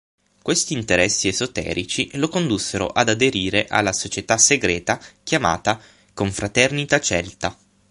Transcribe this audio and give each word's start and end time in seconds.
Questi 0.41 0.73
interessi 0.73 1.27
esoterici 1.27 2.09
lo 2.17 2.27
condussero 2.27 2.87
ad 2.87 3.07
aderire 3.09 3.67
alla 3.67 3.93
società 3.93 4.35
segreta 4.39 4.99
chiamata 5.23 5.79
Confraternita 6.11 6.99
Celta. 6.99 7.55